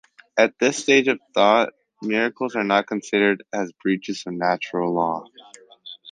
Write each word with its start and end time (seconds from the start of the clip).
At 0.35 0.57
this 0.57 0.77
stage 0.77 1.07
of 1.09 1.19
thought, 1.35 1.73
miracles 2.01 2.55
are 2.55 2.63
not 2.63 2.87
considered 2.87 3.43
as 3.53 3.71
breaches 3.83 4.23
of 4.25 4.33
natural 4.33 4.91
law. 4.95 5.25